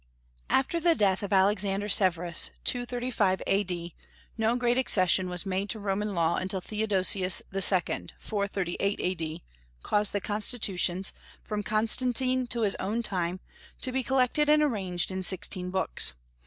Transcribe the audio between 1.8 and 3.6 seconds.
Severus, 235